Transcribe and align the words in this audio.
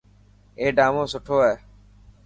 اي 0.59 0.67
ڊامون 0.77 1.05
سٺو 1.13 1.37
هي. 1.45 1.53